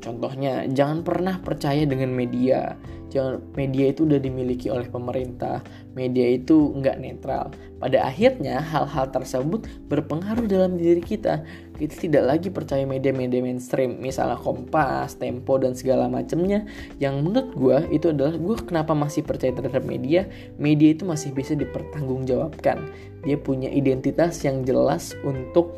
Contohnya, 0.00 0.64
jangan 0.72 1.04
pernah 1.04 1.36
percaya 1.44 1.84
dengan 1.84 2.08
media. 2.08 2.72
Jangan 3.12 3.42
media 3.58 3.92
itu 3.92 4.08
udah 4.08 4.16
dimiliki 4.16 4.72
oleh 4.72 4.88
pemerintah. 4.88 5.60
Media 5.92 6.40
itu 6.40 6.72
nggak 6.72 6.96
netral. 7.02 7.52
Pada 7.76 8.08
akhirnya, 8.08 8.64
hal-hal 8.64 9.12
tersebut 9.12 9.68
berpengaruh 9.92 10.48
dalam 10.48 10.80
diri 10.80 11.04
kita. 11.04 11.44
Kita 11.76 11.94
tidak 12.00 12.24
lagi 12.24 12.48
percaya 12.48 12.86
media-media 12.88 13.44
mainstream, 13.44 14.00
misalnya 14.00 14.40
Kompas, 14.40 15.20
Tempo, 15.20 15.60
dan 15.60 15.76
segala 15.76 16.08
macamnya. 16.08 16.64
Yang 16.96 17.14
menurut 17.20 17.50
gue 17.52 17.78
itu 17.92 18.06
adalah 18.08 18.40
gue 18.40 18.56
kenapa 18.64 18.96
masih 18.96 19.20
percaya 19.20 19.52
terhadap 19.52 19.84
media. 19.84 20.24
Media 20.56 20.96
itu 20.96 21.04
masih 21.04 21.36
bisa 21.36 21.52
dipertanggungjawabkan. 21.52 22.88
Dia 23.26 23.36
punya 23.36 23.68
identitas 23.68 24.40
yang 24.46 24.64
jelas 24.64 25.12
untuk 25.26 25.76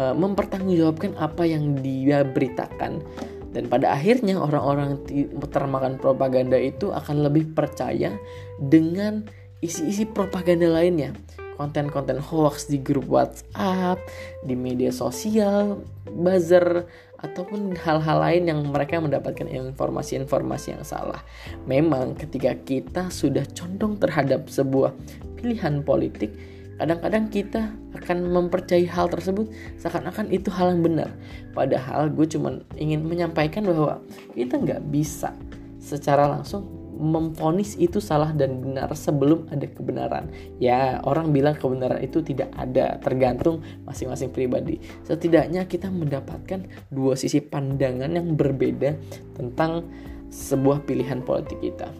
uh, 0.00 0.14
mempertanggungjawabkan 0.16 1.14
apa 1.20 1.44
yang 1.44 1.76
dia 1.78 2.24
beritakan 2.24 3.04
dan 3.52 3.68
pada 3.68 3.92
akhirnya 3.92 4.40
orang-orang 4.40 5.04
termakan 5.52 6.00
propaganda 6.00 6.56
itu 6.56 6.88
akan 6.88 7.28
lebih 7.28 7.52
percaya 7.52 8.16
dengan 8.56 9.28
isi-isi 9.60 10.08
propaganda 10.08 10.66
lainnya. 10.72 11.12
Konten-konten 11.60 12.18
hoax 12.18 12.66
di 12.66 12.80
grup 12.80 13.06
WhatsApp, 13.06 14.00
di 14.42 14.56
media 14.56 14.88
sosial, 14.88 15.84
buzzer, 16.08 16.88
ataupun 17.22 17.78
hal-hal 17.78 18.18
lain 18.18 18.50
yang 18.50 18.60
mereka 18.66 18.98
mendapatkan 18.98 19.46
informasi-informasi 19.46 20.74
yang 20.74 20.82
salah. 20.82 21.22
Memang 21.70 22.18
ketika 22.18 22.58
kita 22.66 23.14
sudah 23.14 23.46
condong 23.54 23.94
terhadap 24.02 24.50
sebuah 24.50 24.90
pilihan 25.38 25.86
politik, 25.86 26.34
kadang-kadang 26.80 27.28
kita 27.28 27.62
akan 27.92 28.18
mempercayai 28.32 28.88
hal 28.88 29.12
tersebut 29.12 29.48
seakan-akan 29.76 30.32
itu 30.32 30.48
hal 30.48 30.72
yang 30.72 30.82
benar 30.82 31.10
padahal 31.52 32.08
gue 32.08 32.26
cuma 32.26 32.60
ingin 32.80 33.04
menyampaikan 33.04 33.66
bahwa 33.66 34.00
kita 34.32 34.56
nggak 34.56 34.82
bisa 34.88 35.36
secara 35.82 36.30
langsung 36.30 36.82
memfonis 37.02 37.74
itu 37.82 37.98
salah 37.98 38.30
dan 38.30 38.62
benar 38.62 38.86
sebelum 38.94 39.50
ada 39.50 39.66
kebenaran. 39.66 40.30
Ya, 40.62 41.02
orang 41.02 41.34
bilang 41.34 41.58
kebenaran 41.58 41.98
itu 41.98 42.22
tidak 42.22 42.54
ada, 42.54 43.02
tergantung 43.02 43.66
masing-masing 43.82 44.30
pribadi. 44.30 44.78
Setidaknya 45.02 45.66
kita 45.66 45.90
mendapatkan 45.90 46.62
dua 46.94 47.18
sisi 47.18 47.42
pandangan 47.42 48.14
yang 48.14 48.38
berbeda 48.38 48.94
tentang 49.34 49.90
sebuah 50.30 50.86
pilihan 50.86 51.26
politik 51.26 51.58
kita. 51.58 51.90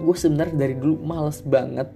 Gue 0.00 0.16
sebenarnya 0.16 0.56
dari 0.56 0.74
dulu 0.80 1.04
males 1.04 1.44
banget 1.44 1.92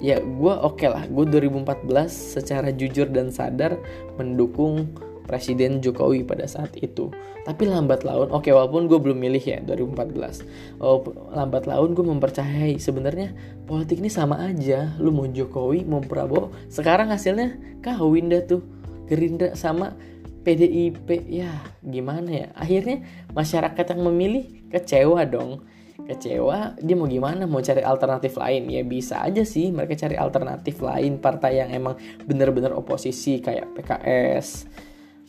ya 0.00 0.18
gue 0.18 0.54
oke 0.64 0.80
okay 0.80 0.88
lah 0.88 1.04
gue 1.06 1.24
2014 1.28 1.86
secara 2.08 2.72
jujur 2.72 3.06
dan 3.12 3.28
sadar 3.28 3.76
mendukung 4.16 4.88
Presiden 5.30 5.78
Jokowi 5.78 6.26
pada 6.26 6.42
saat 6.50 6.74
itu. 6.82 7.06
Tapi 7.46 7.70
lambat 7.70 8.02
laun 8.02 8.34
oke 8.34 8.50
okay, 8.50 8.52
walaupun 8.52 8.90
gue 8.90 8.98
belum 8.98 9.14
milih 9.14 9.38
ya 9.38 9.62
2014 9.62 10.82
oh, 10.82 11.06
lambat 11.30 11.70
laun 11.70 11.94
gue 11.94 12.02
mempercayai 12.02 12.74
sebenarnya 12.82 13.30
politik 13.70 14.02
ini 14.02 14.10
sama 14.10 14.42
aja. 14.42 14.90
Lu 14.98 15.14
mau 15.14 15.30
Jokowi 15.30 15.86
mau 15.86 16.02
Prabowo 16.02 16.50
sekarang 16.66 17.14
hasilnya 17.14 17.78
kawin 17.78 18.26
dah 18.26 18.42
tuh. 18.42 18.66
Gerindra 19.06 19.54
sama 19.58 19.94
PDIP 20.42 21.30
ya 21.30 21.50
gimana 21.86 22.30
ya? 22.30 22.46
Akhirnya 22.58 23.06
masyarakat 23.30 23.86
yang 23.94 24.02
memilih 24.10 24.66
kecewa 24.70 25.22
dong 25.26 25.62
kecewa 26.06 26.76
dia 26.80 26.94
mau 26.96 27.08
gimana? 27.08 27.44
Mau 27.44 27.60
cari 27.60 27.82
alternatif 27.84 28.36
lain? 28.36 28.68
Ya 28.68 28.82
bisa 28.84 29.20
aja 29.24 29.44
sih 29.44 29.72
mereka 29.74 29.96
cari 29.96 30.16
alternatif 30.16 30.80
lain 30.80 31.20
partai 31.20 31.60
yang 31.60 31.70
emang 31.72 31.94
bener-bener 32.24 32.72
oposisi 32.72 33.40
kayak 33.40 33.72
PKS 33.76 34.68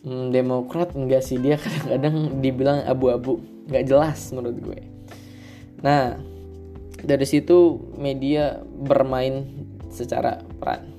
hmm, 0.06 0.32
Demokrat 0.32 0.94
enggak 0.94 1.24
sih 1.26 1.40
dia 1.40 1.60
kadang-kadang 1.64 2.40
dibilang 2.40 2.84
abu-abu. 2.86 3.42
Nggak 3.68 3.86
jelas 3.88 4.20
menurut 4.36 4.58
gue. 4.60 4.82
Nah 5.84 6.18
dari 7.02 7.26
situ 7.26 7.82
media 7.98 8.62
bermain 8.62 9.48
secara 9.90 10.40
peran. 10.62 10.92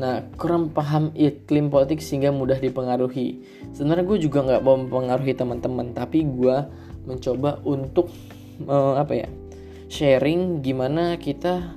Nah, 0.00 0.24
kurang 0.38 0.72
paham 0.72 1.12
iklim 1.12 1.68
politik 1.68 2.00
sehingga 2.00 2.32
mudah 2.32 2.56
dipengaruhi. 2.56 3.42
Sebenarnya 3.76 4.06
gue 4.06 4.18
juga 4.22 4.40
nggak 4.46 4.62
mau 4.64 4.80
mempengaruhi 4.80 5.36
teman-teman, 5.36 5.92
tapi 5.92 6.24
gue 6.24 6.56
mencoba 7.04 7.60
untuk 7.68 8.08
uh, 8.66 9.00
apa 9.00 9.12
ya 9.14 9.28
sharing 9.90 10.60
gimana 10.64 11.16
kita 11.16 11.74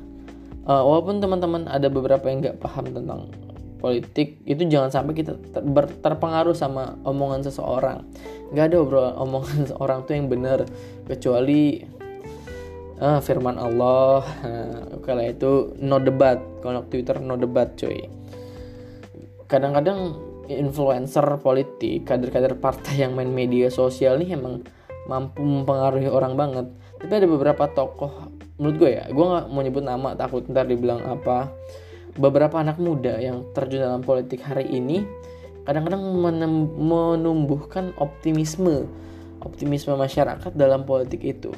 uh, 0.67 0.83
walaupun 0.83 1.19
teman-teman 1.19 1.67
ada 1.67 1.87
beberapa 1.87 2.27
yang 2.27 2.43
nggak 2.43 2.59
paham 2.59 2.91
tentang 2.91 3.31
politik 3.83 4.39
itu 4.47 4.63
jangan 4.71 4.87
sampai 4.87 5.11
kita 5.11 5.35
ter 5.35 5.59
terpengaruh 5.99 6.55
sama 6.55 6.95
omongan 7.03 7.43
seseorang. 7.43 8.07
Nggak 8.55 8.65
ada 8.71 8.77
obrolan 8.79 9.15
omongan 9.27 9.67
seseorang 9.67 9.99
tuh 10.07 10.15
yang 10.15 10.31
benar 10.31 10.63
kecuali 11.03 11.83
uh, 13.03 13.19
firman 13.19 13.59
Allah. 13.59 14.23
Uh, 14.43 15.03
kalau 15.03 15.23
itu 15.27 15.75
no 15.83 15.99
debat. 15.99 16.39
Kalau 16.63 16.87
Twitter 16.87 17.19
no 17.19 17.35
debat 17.35 17.75
cuy. 17.75 18.07
Kadang-kadang 19.51 20.15
influencer 20.47 21.23
politik 21.43 22.07
kader-kader 22.07 22.55
partai 22.59 23.03
yang 23.03 23.15
main 23.15 23.31
media 23.31 23.67
sosial 23.67 24.19
nih 24.19 24.35
emang 24.39 24.63
mampu 25.09 25.43
mempengaruhi 25.43 26.07
orang 26.07 26.33
banget. 26.39 26.65
Tapi 26.99 27.11
ada 27.11 27.27
beberapa 27.27 27.63
tokoh 27.71 28.31
menurut 28.61 28.75
gue 28.77 28.91
ya 29.01 29.03
gue 29.09 29.25
nggak 29.25 29.45
mau 29.49 29.61
nyebut 29.65 29.83
nama 29.83 30.09
takut 30.15 30.45
ntar 30.47 30.69
dibilang 30.69 31.01
apa. 31.03 31.49
Beberapa 32.13 32.61
anak 32.61 32.77
muda 32.77 33.17
yang 33.17 33.41
terjun 33.57 33.81
dalam 33.81 34.05
politik 34.05 34.45
hari 34.45 34.69
ini 34.69 35.01
kadang-kadang 35.65 36.03
menumbuhkan 36.77 37.95
optimisme 37.97 38.85
optimisme 39.43 39.93
masyarakat 39.97 40.55
dalam 40.55 40.87
politik 40.87 41.21
itu. 41.25 41.51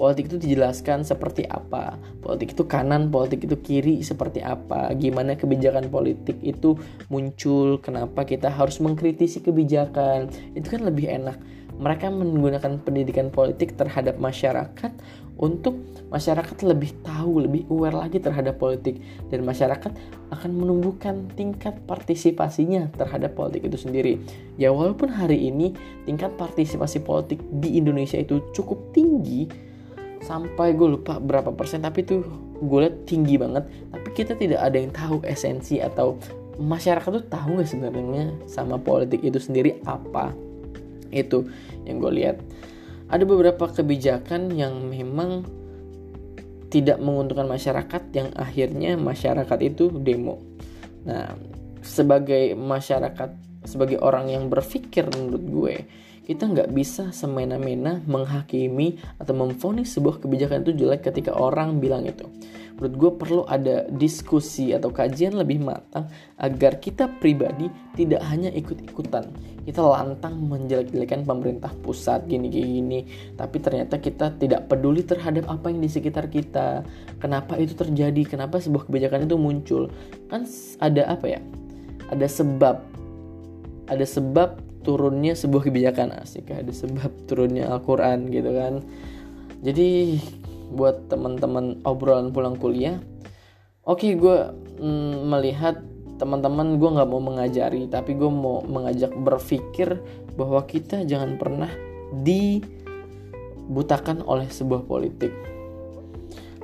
Politik 0.00 0.32
itu 0.32 0.36
dijelaskan 0.40 1.04
seperti 1.04 1.44
apa? 1.44 2.00
Politik 2.24 2.56
itu 2.56 2.64
kanan 2.64 3.12
politik 3.12 3.44
itu 3.44 3.56
kiri 3.60 4.00
seperti 4.00 4.40
apa? 4.40 4.96
Gimana 4.96 5.36
kebijakan 5.36 5.92
politik 5.92 6.40
itu 6.40 6.80
muncul? 7.12 7.76
Kenapa 7.84 8.24
kita 8.24 8.48
harus 8.48 8.80
mengkritisi 8.80 9.44
kebijakan? 9.44 10.32
Itu 10.56 10.72
kan 10.72 10.88
lebih 10.88 11.04
enak 11.04 11.36
mereka 11.80 12.12
menggunakan 12.12 12.76
pendidikan 12.84 13.32
politik 13.32 13.72
terhadap 13.72 14.20
masyarakat 14.20 14.92
untuk 15.40 15.80
masyarakat 16.12 16.52
lebih 16.68 16.92
tahu, 17.00 17.48
lebih 17.48 17.64
aware 17.72 17.96
lagi 17.96 18.20
terhadap 18.20 18.60
politik. 18.60 19.00
Dan 19.32 19.48
masyarakat 19.48 19.88
akan 20.28 20.50
menumbuhkan 20.52 21.32
tingkat 21.32 21.80
partisipasinya 21.88 22.92
terhadap 23.00 23.32
politik 23.32 23.64
itu 23.64 23.80
sendiri. 23.80 24.20
Ya 24.60 24.68
walaupun 24.68 25.08
hari 25.08 25.48
ini 25.48 25.72
tingkat 26.04 26.36
partisipasi 26.36 27.00
politik 27.00 27.40
di 27.48 27.80
Indonesia 27.80 28.20
itu 28.20 28.44
cukup 28.52 28.92
tinggi 28.92 29.48
sampai 30.20 30.76
gue 30.76 31.00
lupa 31.00 31.16
berapa 31.16 31.48
persen 31.56 31.80
tapi 31.80 32.04
itu 32.04 32.20
gue 32.60 32.78
lihat 32.84 33.08
tinggi 33.08 33.40
banget. 33.40 33.64
Tapi 33.88 34.08
kita 34.12 34.36
tidak 34.36 34.60
ada 34.60 34.76
yang 34.76 34.92
tahu 34.92 35.24
esensi 35.24 35.80
atau 35.80 36.20
masyarakat 36.60 37.08
tuh 37.08 37.24
tahu 37.24 37.56
nggak 37.56 37.68
sebenarnya 37.72 38.36
sama 38.44 38.76
politik 38.76 39.24
itu 39.24 39.40
sendiri 39.40 39.80
apa 39.88 40.49
itu 41.10 41.46
yang 41.86 42.02
gue 42.02 42.12
lihat. 42.14 42.36
Ada 43.10 43.26
beberapa 43.26 43.66
kebijakan 43.66 44.54
yang 44.54 44.86
memang 44.86 45.46
tidak 46.70 47.02
menguntungkan 47.02 47.50
masyarakat 47.50 48.02
yang 48.14 48.30
akhirnya 48.38 48.94
masyarakat 48.94 49.58
itu 49.66 49.90
demo. 49.90 50.38
Nah 51.02 51.34
sebagai 51.82 52.54
masyarakat 52.54 53.34
sebagai 53.66 53.98
orang 54.00 54.30
yang 54.30 54.46
berpikir 54.48 55.04
menurut 55.10 55.44
gue 55.44 55.74
kita 56.24 56.46
nggak 56.46 56.70
bisa 56.70 57.10
semena-mena 57.10 58.04
menghakimi 58.04 59.00
atau 59.18 59.34
memfonis 59.34 59.96
sebuah 59.96 60.20
kebijakan 60.22 60.62
itu 60.62 60.84
jelek 60.86 61.10
ketika 61.10 61.34
orang 61.34 61.80
bilang 61.80 62.06
itu. 62.06 62.28
Menurut 62.80 62.96
gue 62.96 63.12
perlu 63.12 63.42
ada 63.44 63.84
diskusi 63.92 64.72
atau 64.72 64.88
kajian 64.88 65.36
lebih 65.36 65.60
matang 65.60 66.08
agar 66.40 66.80
kita 66.80 67.12
pribadi 67.20 67.68
tidak 67.92 68.24
hanya 68.32 68.48
ikut-ikutan. 68.56 69.28
Kita 69.68 69.84
lantang 69.84 70.40
menjelek-jelekan 70.48 71.28
pemerintah 71.28 71.76
pusat 71.84 72.24
gini-gini, 72.24 73.04
tapi 73.36 73.60
ternyata 73.60 74.00
kita 74.00 74.32
tidak 74.40 74.64
peduli 74.72 75.04
terhadap 75.04 75.44
apa 75.52 75.68
yang 75.68 75.84
di 75.84 75.92
sekitar 75.92 76.32
kita. 76.32 76.80
Kenapa 77.20 77.60
itu 77.60 77.76
terjadi? 77.76 78.24
Kenapa 78.24 78.56
sebuah 78.56 78.88
kebijakan 78.88 79.28
itu 79.28 79.36
muncul? 79.36 79.92
Kan 80.32 80.48
ada 80.80 81.04
apa 81.12 81.36
ya? 81.36 81.40
Ada 82.08 82.32
sebab. 82.32 82.80
Ada 83.92 84.08
sebab 84.08 84.69
turunnya 84.80 85.36
sebuah 85.36 85.68
kebijakan 85.68 86.16
asik 86.24 86.52
ada 86.52 86.72
sebab 86.72 87.12
turunnya 87.28 87.68
Al-Quran 87.68 88.32
gitu 88.32 88.50
kan. 88.52 88.84
Jadi 89.60 90.16
buat 90.70 91.10
teman-teman 91.10 91.82
obrolan 91.82 92.30
pulang 92.30 92.54
kuliah 92.54 93.02
oke 93.84 94.06
okay, 94.06 94.14
gue 94.14 94.54
mm, 94.78 95.26
melihat 95.26 95.82
teman-teman 96.20 96.76
gue 96.78 96.90
nggak 96.94 97.10
mau 97.10 97.18
mengajari 97.18 97.90
tapi 97.90 98.14
gue 98.14 98.30
mau 98.30 98.62
mengajak 98.62 99.10
berpikir 99.16 99.98
bahwa 100.38 100.62
kita 100.68 101.02
jangan 101.08 101.40
pernah 101.40 101.72
dibutakan 102.22 104.22
oleh 104.28 104.46
sebuah 104.46 104.86
politik. 104.86 105.32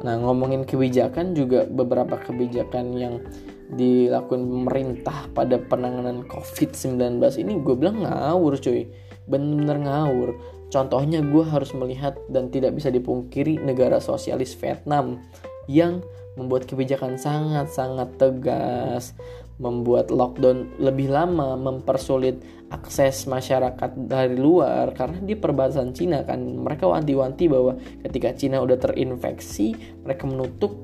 Nah 0.05 0.21
ngomongin 0.21 0.69
kebijakan 0.69 1.33
juga 1.33 1.65
beberapa 1.65 2.21
kebijakan 2.21 3.01
yang 3.01 3.25
dilakukan 3.73 4.47
pemerintah 4.47 5.27
pada 5.35 5.59
penanganan 5.59 6.23
COVID-19 6.31 7.19
ini 7.43 7.59
gue 7.59 7.75
bilang 7.75 8.07
ngawur 8.07 8.59
cuy. 8.63 8.87
Bener-bener 9.27 9.79
ngawur. 9.83 10.29
Contohnya 10.71 11.23
gue 11.23 11.45
harus 11.47 11.75
melihat 11.75 12.15
dan 12.31 12.51
tidak 12.51 12.79
bisa 12.79 12.91
dipungkiri 12.91 13.59
negara 13.59 13.99
sosialis 13.99 14.55
Vietnam 14.59 15.23
yang 15.67 16.03
membuat 16.39 16.69
kebijakan 16.71 17.19
sangat-sangat 17.19 18.21
tegas 18.21 19.17
membuat 19.57 20.13
lockdown 20.13 20.77
lebih 20.77 21.09
lama 21.09 21.57
mempersulit 21.57 22.45
akses 22.69 23.25
masyarakat 23.25 23.89
dari 24.05 24.37
luar 24.37 24.93
karena 24.93 25.17
di 25.25 25.33
perbatasan 25.33 25.97
Cina 25.97 26.21
kan. 26.29 26.45
Mereka 26.45 26.85
wanti-wanti 26.85 27.49
bahwa 27.49 27.81
ketika 28.05 28.37
Cina 28.37 28.61
udah 28.61 28.77
terinfeksi 28.77 29.73
mereka 30.05 30.29
menutup 30.29 30.77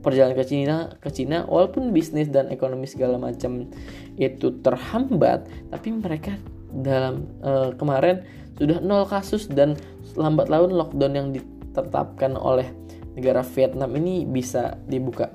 perjalanan 0.00 0.36
ke 0.38 0.44
Cina 0.46 0.76
ke 1.02 1.10
Cina 1.10 1.44
walaupun 1.46 1.90
bisnis 1.90 2.30
dan 2.30 2.48
ekonomi 2.54 2.86
segala 2.86 3.18
macam 3.18 3.66
itu 4.14 4.48
terhambat 4.62 5.50
tapi 5.74 5.88
mereka 5.94 6.38
dalam 6.70 7.26
uh, 7.42 7.74
kemarin 7.74 8.22
sudah 8.58 8.82
nol 8.82 9.06
kasus 9.06 9.46
dan 9.46 9.78
lambat 10.18 10.50
laun 10.50 10.74
lockdown 10.74 11.14
yang 11.14 11.28
ditetapkan 11.30 12.34
oleh 12.34 12.66
negara 13.14 13.42
Vietnam 13.42 13.94
ini 13.98 14.26
bisa 14.26 14.78
dibuka. 14.86 15.30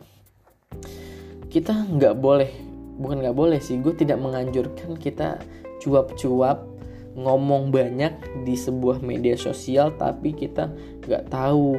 Kita 1.47 1.87
nggak 1.87 2.15
boleh 2.19 2.51
bukan 2.97 3.25
nggak 3.25 3.37
boleh 3.37 3.59
sih 3.59 3.81
gue 3.81 3.93
tidak 3.97 4.21
menganjurkan 4.21 4.93
kita 4.97 5.41
cuap-cuap 5.81 6.61
ngomong 7.13 7.69
banyak 7.69 8.13
di 8.45 8.57
sebuah 8.57 9.01
media 9.01 9.37
sosial 9.37 9.93
tapi 9.97 10.33
kita 10.33 10.69
nggak 11.05 11.29
tahu 11.29 11.77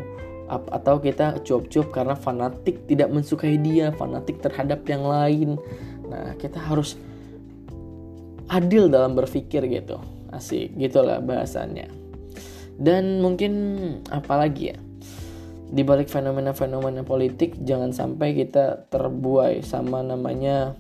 atau 0.48 1.00
kita 1.00 1.40
cuap-cuap 1.40 1.88
karena 1.92 2.14
fanatik 2.16 2.85
tidak 2.85 3.09
mensukai 3.09 3.57
dia, 3.57 3.90
fanatik 3.96 4.44
terhadap 4.44 4.85
yang 4.85 5.04
lain. 5.04 5.57
Nah, 6.04 6.37
kita 6.37 6.61
harus 6.61 7.00
adil 8.52 8.92
dalam 8.92 9.16
berpikir 9.16 9.64
gitu. 9.72 9.96
Asik, 10.28 10.76
gitulah 10.76 11.22
bahasannya. 11.24 11.88
Dan 12.74 13.22
mungkin 13.22 13.52
apalagi 14.11 14.74
ya? 14.74 14.78
Di 15.74 15.83
balik 15.83 16.12
fenomena-fenomena 16.12 17.02
politik 17.02 17.57
jangan 17.64 17.90
sampai 17.90 18.37
kita 18.37 18.87
terbuai 18.92 19.64
sama 19.64 20.04
namanya 20.04 20.76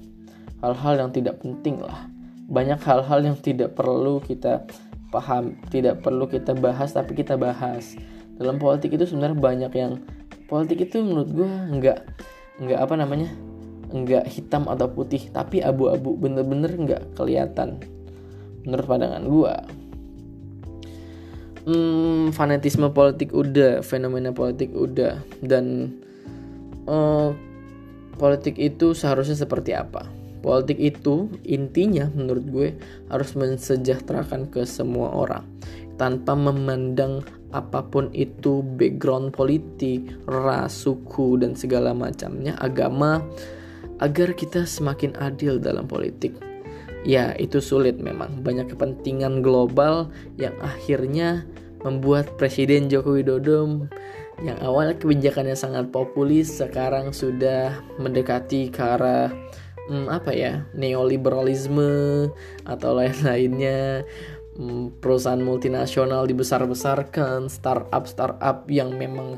hal-hal 0.60 1.08
yang 1.08 1.10
tidak 1.10 1.40
penting 1.40 1.80
lah. 1.80 2.06
Banyak 2.46 2.78
hal-hal 2.84 3.24
yang 3.24 3.38
tidak 3.40 3.74
perlu 3.74 4.20
kita 4.20 4.68
paham, 5.08 5.56
tidak 5.72 6.04
perlu 6.04 6.28
kita 6.28 6.52
bahas 6.52 6.92
tapi 6.92 7.16
kita 7.16 7.34
bahas 7.40 7.96
dalam 8.38 8.56
politik 8.58 8.94
itu 8.94 9.06
sebenarnya 9.06 9.38
banyak 9.38 9.72
yang 9.74 9.92
politik 10.50 10.90
itu 10.90 11.00
menurut 11.00 11.30
gue 11.30 11.48
nggak 11.48 11.98
nggak 12.62 12.78
apa 12.78 12.94
namanya 12.94 13.30
nggak 13.94 14.26
hitam 14.26 14.66
atau 14.66 14.90
putih 14.90 15.30
tapi 15.30 15.62
abu-abu 15.62 16.18
bener-bener 16.18 16.74
nggak 16.74 17.02
kelihatan. 17.14 17.78
Menurut 18.64 18.86
pandangan 18.88 19.24
gue 19.28 19.54
hmm, 21.68 22.32
fanatisme 22.32 22.92
politik 22.92 23.32
udah 23.32 23.80
fenomena 23.80 24.30
politik 24.30 24.72
udah 24.72 25.20
dan 25.44 25.96
uh, 26.88 27.32
politik 28.16 28.60
itu 28.60 28.92
seharusnya 28.92 29.36
seperti 29.36 29.74
apa? 29.74 30.06
Politik 30.44 30.76
itu 30.76 31.32
intinya 31.48 32.12
menurut 32.12 32.44
gue 32.52 32.68
harus 33.08 33.32
mensejahterakan 33.32 34.52
ke 34.52 34.68
semua 34.68 35.08
orang 35.08 35.44
tanpa 35.96 36.36
memandang 36.36 37.24
apa 37.54 37.86
pun 37.86 38.10
itu 38.10 38.66
background 38.74 39.30
politik, 39.30 40.10
ras, 40.26 40.74
suku 40.74 41.38
dan 41.38 41.54
segala 41.54 41.94
macamnya, 41.94 42.58
agama 42.58 43.22
agar 44.02 44.34
kita 44.34 44.66
semakin 44.66 45.14
adil 45.22 45.62
dalam 45.62 45.86
politik. 45.86 46.34
Ya, 47.06 47.36
itu 47.38 47.62
sulit 47.62 48.00
memang. 48.02 48.42
Banyak 48.42 48.74
kepentingan 48.74 49.44
global 49.44 50.10
yang 50.34 50.56
akhirnya 50.58 51.46
membuat 51.86 52.34
Presiden 52.40 52.88
Joko 52.88 53.14
Widodo 53.14 53.86
yang 54.42 54.58
awalnya 54.64 54.98
kebijakannya 54.98 55.54
sangat 55.54 55.94
populis 55.94 56.58
sekarang 56.58 57.14
sudah 57.14 57.78
mendekati 58.02 58.72
ke 58.72 58.82
arah 58.82 59.30
hmm, 59.86 60.10
apa 60.10 60.34
ya 60.34 60.66
neoliberalisme 60.74 62.28
atau 62.66 62.90
lain-lainnya 62.98 64.02
perusahaan 65.02 65.40
multinasional 65.42 66.30
dibesar-besarkan, 66.30 67.50
startup 67.50 68.04
startup 68.06 68.66
yang 68.70 68.94
memang 68.94 69.34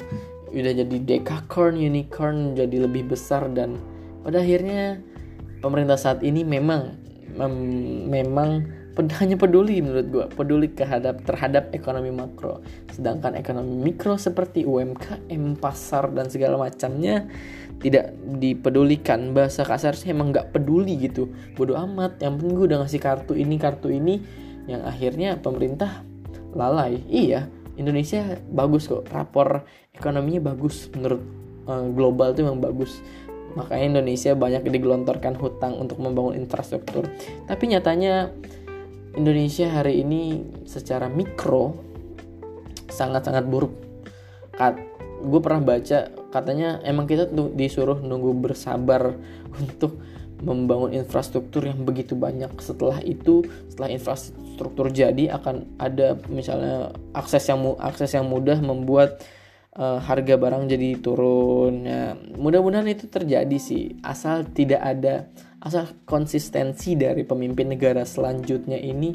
udah 0.52 0.72
jadi 0.72 0.96
dekakorn, 1.02 1.80
unicorn 1.80 2.52
jadi 2.56 2.84
lebih 2.84 3.08
besar 3.08 3.48
dan 3.52 3.80
pada 4.22 4.44
akhirnya 4.44 5.00
pemerintah 5.64 5.96
saat 5.96 6.20
ini 6.20 6.44
memang 6.44 6.96
mem, 7.32 7.54
memang 8.08 8.50
hanya 9.20 9.36
peduli 9.36 9.84
menurut 9.84 10.06
gue 10.08 10.24
peduli 10.32 10.72
terhadap 10.72 11.20
terhadap 11.24 11.68
ekonomi 11.76 12.08
makro. 12.12 12.64
Sedangkan 12.92 13.36
ekonomi 13.36 13.92
mikro 13.92 14.16
seperti 14.16 14.64
UMKM 14.64 15.60
pasar 15.60 16.12
dan 16.16 16.32
segala 16.32 16.56
macamnya 16.56 17.28
tidak 17.80 18.16
dipedulikan. 18.40 19.36
Bahasa 19.36 19.68
kasar 19.68 19.96
sih 19.96 20.12
emang 20.12 20.32
nggak 20.32 20.56
peduli 20.56 20.96
gitu. 20.96 21.28
Bodoh 21.56 21.76
amat 21.76 22.24
yang 22.24 22.40
penting 22.40 22.56
gue 22.56 22.66
udah 22.72 22.78
ngasih 22.84 23.00
kartu 23.00 23.36
ini 23.36 23.56
kartu 23.60 23.92
ini 23.92 24.45
yang 24.66 24.82
akhirnya 24.82 25.38
pemerintah 25.38 26.02
lalai. 26.54 27.02
Iya, 27.06 27.46
Indonesia 27.78 28.40
bagus 28.50 28.90
kok, 28.90 29.06
rapor 29.12 29.64
ekonominya 29.94 30.52
bagus 30.52 30.90
menurut 30.92 31.22
uh, 31.70 31.86
global 31.92 32.32
itu 32.34 32.42
memang 32.42 32.62
bagus. 32.62 33.00
Makanya 33.56 33.98
Indonesia 33.98 34.36
banyak 34.36 34.68
digelontorkan 34.68 35.32
hutang 35.40 35.80
untuk 35.80 35.96
membangun 35.96 36.36
infrastruktur. 36.36 37.08
Tapi 37.48 37.72
nyatanya 37.72 38.28
Indonesia 39.16 39.72
hari 39.72 40.04
ini 40.04 40.44
secara 40.68 41.08
mikro 41.08 41.72
sangat-sangat 42.92 43.48
buruk. 43.48 43.72
Kat, 44.52 44.76
gue 45.24 45.40
pernah 45.40 45.64
baca 45.64 46.12
katanya 46.28 46.84
emang 46.84 47.08
kita 47.08 47.32
disuruh 47.56 47.96
nunggu 48.00 48.36
bersabar 48.36 49.16
untuk 49.60 49.96
membangun 50.40 50.92
infrastruktur 50.92 51.64
yang 51.64 51.84
begitu 51.84 52.12
banyak. 52.12 52.52
Setelah 52.60 53.00
itu 53.00 53.44
setelah 53.72 53.92
infrastruktur 53.92 54.92
jadi 54.92 55.32
akan 55.36 55.80
ada 55.80 56.16
misalnya 56.28 56.92
akses 57.16 57.48
yang 57.48 57.62
akses 57.80 58.12
yang 58.12 58.28
mudah 58.28 58.60
membuat 58.60 59.24
uh, 59.76 60.00
harga 60.00 60.34
barang 60.36 60.68
jadi 60.68 61.00
turun. 61.00 61.88
Ya 61.88 62.16
mudah-mudahan 62.36 62.88
itu 62.88 63.08
terjadi 63.08 63.56
sih 63.56 63.96
asal 64.04 64.44
tidak 64.52 64.82
ada 64.84 65.28
asal 65.64 65.88
konsistensi 66.04 66.94
dari 66.94 67.24
pemimpin 67.24 67.72
negara 67.72 68.04
selanjutnya 68.04 68.76
ini 68.76 69.12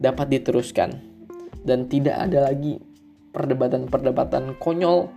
dapat 0.00 0.32
diteruskan. 0.32 1.12
Dan 1.64 1.88
tidak 1.88 2.28
ada 2.28 2.52
lagi 2.52 2.76
perdebatan-perdebatan 3.32 4.60
konyol 4.60 5.08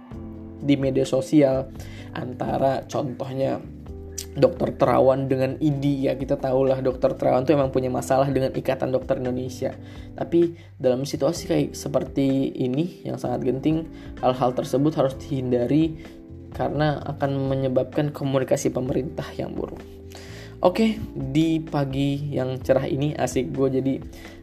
di 0.63 0.79
media 0.79 1.05
sosial 1.05 1.69
antara 2.17 2.88
contohnya 2.89 3.62
dokter 4.38 4.69
Terawan 4.78 5.26
dengan 5.26 5.58
IDI 5.58 6.08
ya 6.08 6.13
kita 6.13 6.38
tahulah 6.38 6.80
dokter 6.86 7.17
Terawan 7.17 7.43
tuh 7.43 7.58
emang 7.58 7.73
punya 7.73 7.89
masalah 7.89 8.30
dengan 8.30 8.54
ikatan 8.54 8.93
dokter 8.93 9.17
Indonesia 9.17 9.73
tapi 10.13 10.54
dalam 10.78 11.04
situasi 11.04 11.50
kayak 11.50 11.69
seperti 11.73 12.54
ini 12.54 13.02
yang 13.02 13.17
sangat 13.17 13.50
genting 13.50 13.89
hal-hal 14.21 14.54
tersebut 14.54 14.93
harus 14.93 15.17
dihindari 15.17 15.97
karena 16.54 17.02
akan 17.04 17.50
menyebabkan 17.50 18.13
komunikasi 18.13 18.69
pemerintah 18.69 19.26
yang 19.34 19.58
buruk 19.58 19.82
Oke, 20.58 20.97
di 21.13 21.62
pagi 21.62 22.34
yang 22.34 22.58
cerah 22.58 22.89
ini 22.89 23.13
asik 23.13 23.54
gue 23.54 23.78
jadi 23.78 23.93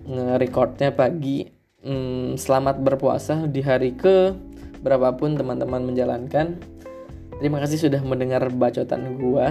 nge-recordnya 0.07 0.95
pagi. 0.95 1.43
Hmm, 1.83 2.39
selamat 2.39 2.87
berpuasa 2.87 3.51
di 3.51 3.59
hari 3.67 3.99
ke 3.99 4.31
berapapun 4.79 5.35
teman-teman 5.35 5.83
menjalankan. 5.83 6.63
Terima 7.43 7.59
kasih 7.59 7.91
sudah 7.91 7.99
mendengar 8.07 8.47
bacotan 8.47 9.19
gue 9.19 9.47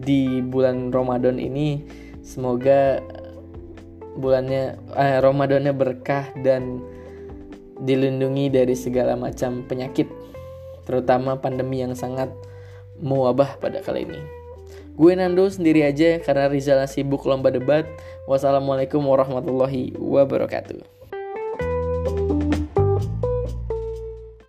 di 0.00 0.40
bulan 0.40 0.90
Ramadan 0.90 1.36
ini. 1.36 1.80
Semoga 2.24 3.00
bulannya 4.16 4.76
eh, 4.96 5.18
Ramadannya 5.20 5.72
berkah 5.72 6.32
dan 6.40 6.80
dilindungi 7.80 8.52
dari 8.52 8.76
segala 8.76 9.16
macam 9.16 9.64
penyakit, 9.64 10.08
terutama 10.84 11.40
pandemi 11.40 11.80
yang 11.80 11.96
sangat 11.96 12.28
mewabah 13.00 13.56
pada 13.56 13.80
kali 13.80 14.04
ini. 14.04 14.20
Gue 15.00 15.16
Nando 15.16 15.48
sendiri 15.48 15.80
aja 15.80 16.20
karena 16.20 16.52
Rizal 16.52 16.84
sibuk 16.84 17.24
lomba 17.24 17.48
debat. 17.48 17.88
Wassalamualaikum 18.28 19.00
warahmatullahi 19.00 19.96
wabarakatuh. 19.96 20.99